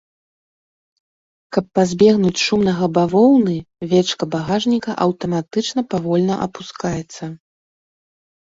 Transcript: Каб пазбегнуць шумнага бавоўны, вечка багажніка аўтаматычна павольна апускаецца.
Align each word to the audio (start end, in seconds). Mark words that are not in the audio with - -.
Каб 1.57 1.65
пазбегнуць 1.79 2.43
шумнага 2.47 2.85
бавоўны, 2.95 3.55
вечка 3.93 4.23
багажніка 4.33 4.91
аўтаматычна 5.07 5.81
павольна 5.95 6.41
апускаецца. 6.49 7.23